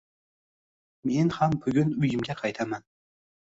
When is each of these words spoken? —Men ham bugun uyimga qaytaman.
—Men 1.11 1.31
ham 1.37 1.55
bugun 1.67 1.95
uyimga 2.03 2.41
qaytaman. 2.43 2.91